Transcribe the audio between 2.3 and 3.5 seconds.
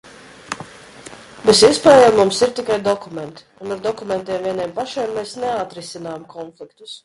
ir tikai dokumenti,